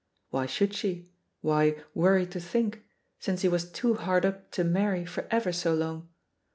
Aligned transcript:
Why 0.31 0.47
should 0.47 0.73
she, 0.73 1.11
why 1.41 1.75
"worry 1.93 2.25
to 2.25 2.39
think," 2.39 2.81
since 3.19 3.43
he 3.43 3.47
was 3.47 3.69
too 3.71 3.93
hard 3.93 4.25
up 4.25 4.49
to 4.53 4.63
marry 4.63 5.05
for 5.05 5.27
ever 5.29 5.51
so 5.53 5.75
long? 5.75 6.09